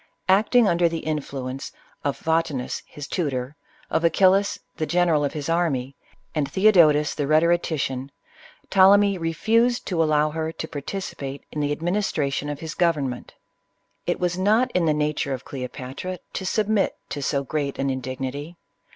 [0.27, 1.71] Acting under the advice
[2.03, 3.55] of Photi nus, his tutor,
[3.91, 5.95] of Achillas, the general of his army,
[6.33, 8.09] and Thcodotus, the rhetorician,
[8.71, 13.35] Ptolemy refused to allow her to participate in the administration of the government
[14.07, 18.55] It was not in the nature of Cleopatra to submit to so great an indignity.